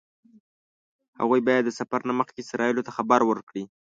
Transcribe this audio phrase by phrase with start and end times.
[1.19, 3.63] هغوی باید د سفر نه مخکې اسرائیلو ته خبر ورکړي.